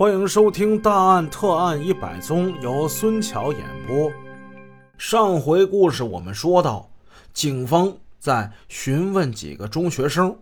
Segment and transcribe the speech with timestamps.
[0.00, 4.10] 欢迎收听《大案特案一百宗》，由孙桥演播。
[4.96, 6.88] 上回故事我们说到，
[7.34, 10.34] 警方在询问几个中学生，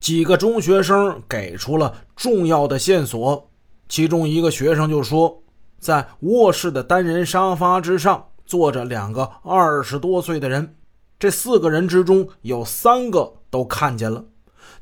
[0.00, 3.48] 几个中学生给出了重要的线索。
[3.88, 5.42] 其中一个学生就说，
[5.78, 10.76] 在卧室的单人沙发之上坐着两个二十多岁的人，
[11.18, 14.26] 这四个人之中有三个都看见了。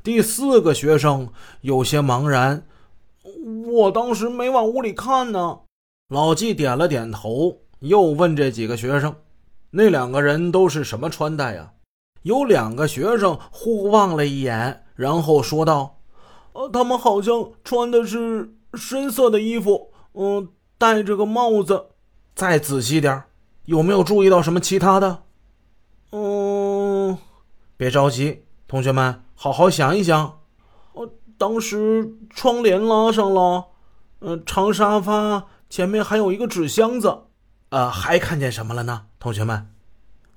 [0.03, 1.29] 第四个学生
[1.61, 2.65] 有些茫然。
[3.67, 5.59] 我当时没往屋里看呢。
[6.09, 9.15] 老纪点了点头，又问这几个学生
[9.71, 11.71] ：“那两个人都是什么穿戴呀？”
[12.21, 15.99] 有两个学生互望了一眼，然后说道
[16.53, 21.87] ：“呃，他们好像穿的是深色的衣服，嗯，戴着个帽子。
[22.35, 23.23] 再仔细点
[23.65, 25.23] 有没有注意到什么其他的
[26.11, 27.17] ？”“嗯，
[27.77, 30.39] 别着急，同学们，好好想一想。”
[31.37, 33.65] 当时窗帘拉上了，
[34.19, 37.23] 呃，长沙发前面还有一个纸箱子，
[37.69, 39.07] 呃，还看见什么了呢？
[39.19, 39.67] 同学们，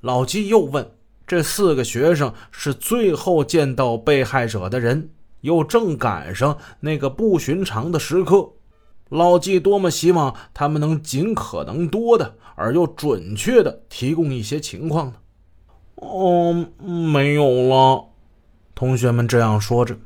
[0.01, 0.91] 老纪又问。
[1.27, 5.11] 这四个学生是最后见到被害者的人，
[5.43, 8.53] 又正赶上那个不寻常的时刻。
[9.11, 15.15] 老纪多么希望他们能尽可能多的而又准确的提供一些情况呢？
[15.97, 18.07] 哦，没有了。
[18.75, 19.97] 同学们这样说着。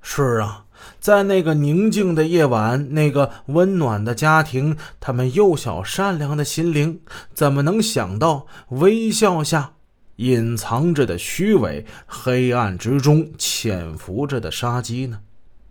[0.00, 0.64] 是啊，
[1.00, 7.00] 在那个宁静的夜晚，那个温暖的家庭，他们幼小善良的心灵，
[7.34, 9.74] 怎么能想到微笑下
[10.16, 15.20] 隐藏着的虚伪，黑暗之中潜伏着的杀机呢？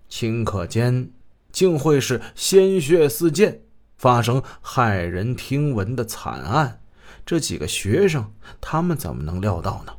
[0.10, 1.10] 顷刻间，
[1.52, 3.60] 竟会是鲜血四溅，
[3.98, 6.80] 发生骇人听闻的惨案。
[7.26, 9.94] 这几个学生，他们怎么能料到呢？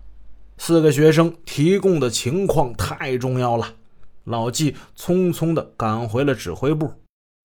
[0.57, 3.75] 四个学生提供的情况太重要了。
[4.29, 6.93] 老纪匆匆地赶回了指挥部，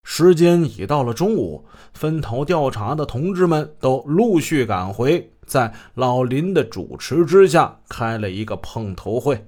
[0.03, 9.48] 时间已到了中午，分头调查的同志们都陆续赶回，在老林的主持之下开了一个碰头会。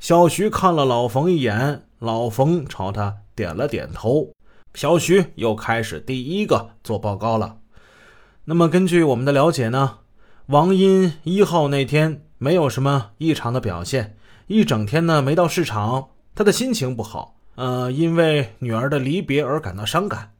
[0.00, 4.30] 小徐看了老冯一眼，老冯朝他点了点头。
[4.74, 7.58] 小徐又开始第一个做报告了。
[8.44, 9.98] 那么根据我们的了解呢，
[10.46, 16.10] 王英一号那天没有什么异常的表现，一整天呢没到市场。
[16.38, 20.34] 他的心情不好，呃，因为女儿的离别而感到伤感。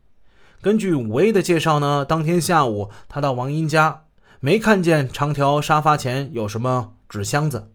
[0.62, 4.04] 根据武威的介绍呢，当天下午他到王英家，
[4.38, 7.72] 没看见长条沙发前有什么纸箱子。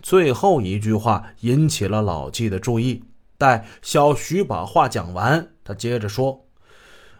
[0.00, 3.04] 最后一句话引起了老纪的注意。
[3.36, 6.46] 待小徐把话讲完，他接着说：“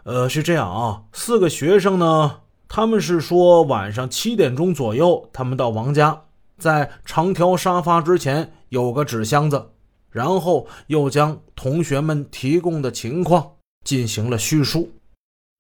[0.04, 6.22] 呃，是这样啊，四个学生呢，他们是说晚上七点钟左右，他们到王家，
[6.56, 9.68] 在长条沙发之前有个纸箱子。”
[10.12, 14.92] 然后又将同学们提供的情况进行了叙述。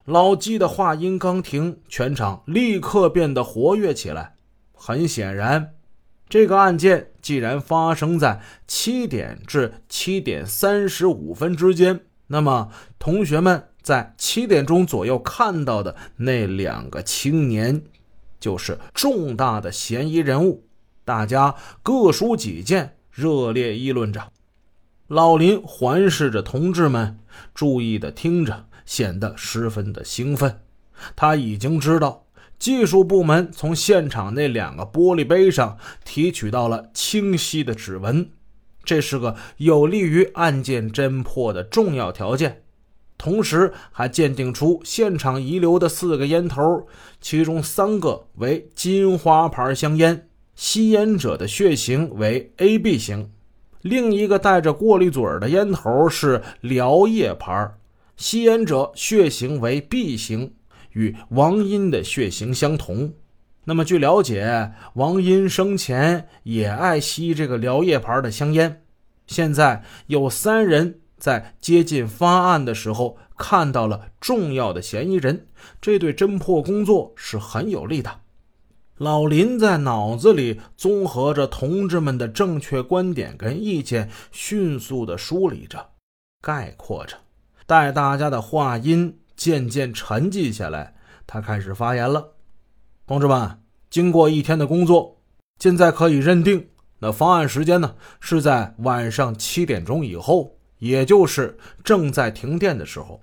[0.04, 4.34] 老纪的话音刚停，全场立刻变得活跃起来。
[4.72, 5.74] 很显然，
[6.28, 17.84] 这个案件既然发生在七点至七点三十五分之间，那么同学们在七点钟左右看到的那两个青年，
[18.40, 20.64] 就是重大的嫌疑人物。
[21.04, 24.32] 大家各抒己见，热烈议论着。
[25.08, 27.18] 老林环视着同志们，
[27.54, 30.60] 注意的听着，显得十分的兴奋。
[31.14, 32.24] 他已经知道，
[32.58, 38.30] 技术部门从现场那两个玻璃杯上提取到了清晰的指纹，
[38.84, 42.62] 这是个有利于案件侦破的重要条件。
[43.18, 46.86] 同时，还鉴定出现场遗留的四个烟头，
[47.20, 53.30] 其中三个为金花牌香烟，吸烟者的血型为 AB 型。
[53.82, 57.72] 另一个带着过滤嘴的烟头是辽叶牌，
[58.16, 60.54] 吸烟者血型为 B 型，
[60.92, 63.12] 与王英的血型相同。
[63.64, 68.82] 那么据了解，王英生前也爱吸这个辽叶牌的香烟。
[69.26, 75.46] 现在有三人在接近发案的时候看到了重要的嫌疑人，
[75.80, 78.21] 这对侦破工作是很有利的。
[79.02, 85.84] 老林在脑子里综合着同志们的正确观点跟意见，迅速地梳理着、
[86.40, 87.16] 概括着。
[87.66, 90.94] 待大家的话音渐渐沉寂下来，
[91.26, 92.34] 他开始发言了
[93.04, 93.58] ：“同志们，
[93.90, 95.20] 经过一天的工作，
[95.58, 96.68] 现在可以认定，
[97.00, 103.20] 那方案时间呢是在晚上七点钟以后，也就是正在停电的时候。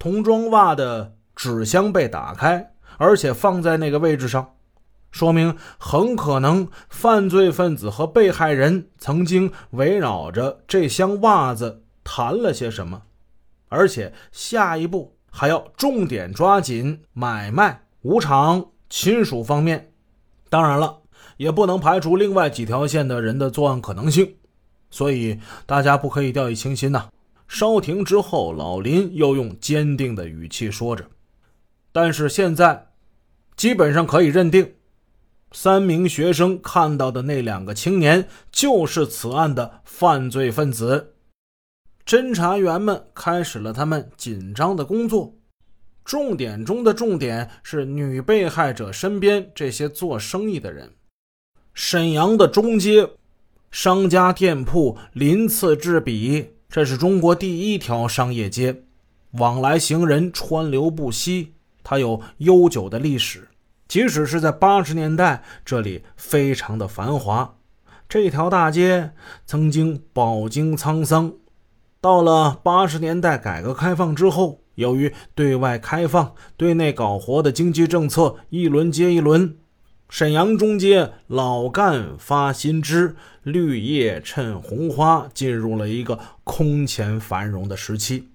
[0.00, 4.54] 童装袜的纸箱被打开，而且放在那个位置上。”
[5.12, 13.02] 说明很可能犯罪分子和被害人曾经围绕着这箱袜子谈了些什么，
[13.68, 19.92] 而且下一步还要重点抓紧买卖、无偿、亲属方面。
[20.48, 21.02] 当然了，
[21.36, 24.34] 也不能排除另外几条线的人的作案可能性，
[24.90, 27.08] 所以大家不可以掉以轻心呐。
[27.48, 31.04] 稍停之后，老林又用坚定的语气说着
[31.92, 32.86] ：“但是现在，
[33.56, 34.72] 基本上可以认定。”
[35.52, 41.14] 三名学生看到的那两个青年就是此案的犯罪分子。
[42.04, 45.34] 侦查员们开始了他们紧张的工作，
[46.04, 50.90] 重点中的重点是女被害者身边这些做生意的人。
[51.74, 53.08] 沈阳的中街，
[53.70, 58.82] 商家店铺鳞次栉比，这是中国第一条商业街，
[59.32, 61.52] 往来行人川流不息，
[61.84, 63.48] 它有悠久的历史。
[63.92, 67.56] 即使是在八十年代，这里非常的繁华。
[68.08, 69.12] 这条大街
[69.44, 71.34] 曾经饱经沧桑。
[72.00, 79.58] 到了八十年代改革开放之后，由于对外开放、对内搞活的经济政策一轮接一轮，
[80.08, 88.30] 沈阳中街老干发新枝，绿叶衬红花，进入了一个空前繁荣的时期。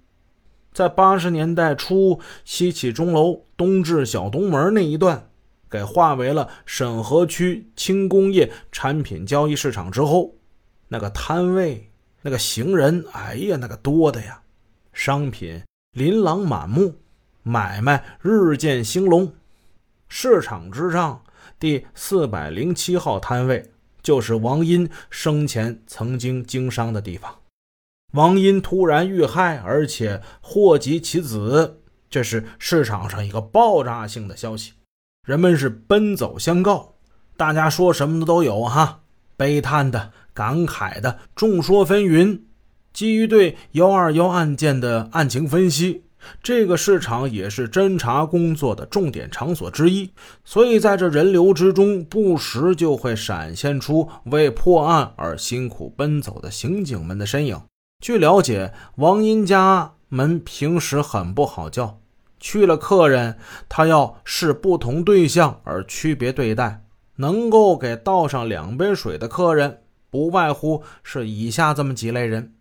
[0.71, 5.23] 在八十年代初，西起钟楼东至小东门那一段。
[5.69, 10.33] 给划为了沈河区轻工业产品交易市场之后，
[10.87, 11.89] 那个摊位、
[12.21, 14.41] 那个行人，哎呀，那个多的呀，
[14.93, 16.95] 商品琳琅满目，
[17.43, 19.33] 买卖日渐兴隆。
[20.09, 21.21] 市场之上
[21.59, 23.71] 第四百零七号摊位，
[24.01, 27.35] 就是王英生前曾经经商的地方。
[28.13, 34.71] 王英突然遇害，而且祸及其子，这是市场上一个爆炸性的消息。
[35.27, 36.93] 人们是奔走相告，
[37.35, 39.01] 大家说什么的都有哈，
[39.35, 42.39] 悲叹的、感慨的，众说纷纭。
[42.93, 46.03] 基于对幺二幺案件的案情分析，
[46.41, 50.09] 这个市场也是侦查工作的重点场所之一，
[50.45, 57.61] 所以在这人流之中，不时就会闪现出为破案而辛苦奔走的刑警们的身影。
[57.99, 61.99] 据了解，王英家门平时很不好叫。
[62.39, 63.37] 去了客人，
[63.67, 66.83] 他要视不同对象而区别对待。
[67.19, 69.81] 能够给倒上两杯水的客人，
[70.11, 72.53] 不外乎是以下这么几类人，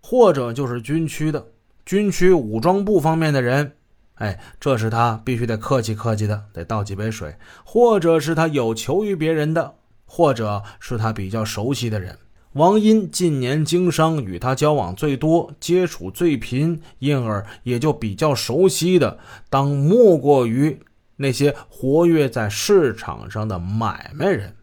[0.00, 1.48] 或者就是军区的
[1.84, 3.76] 军区武装部方面的人，
[4.14, 7.32] 哎，这是他必须得客气客气的，得倒几杯水；
[7.66, 9.74] 或者是他有求于别人的，
[10.06, 12.18] 或者是他比较熟悉的人。
[12.58, 19.16] 王英近年经商，与他交往最多、接触最频，因而也就比较熟悉的，
[19.48, 20.76] 当莫过于
[21.14, 24.56] 那些活跃在市场上的买卖人。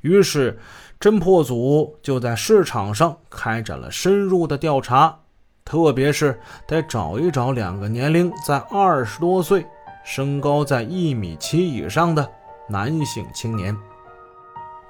[0.00, 0.58] 于是，
[0.98, 5.16] 侦破组就在市场上开展了深入的调查，
[5.64, 9.64] 特别是得找一找两个年龄在二十多岁、
[10.04, 12.28] 身高在一米七以上的
[12.68, 13.76] 男性青年。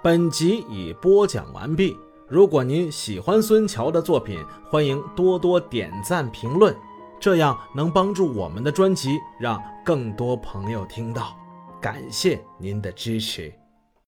[0.03, 1.95] 本集已播讲完毕。
[2.29, 6.75] 如果您喜欢孙桥的作品，欢迎多多点赞评论，
[7.21, 11.37] 这样能帮助我们的专辑让更多朋友听到。
[11.81, 13.66] 感谢您的支持。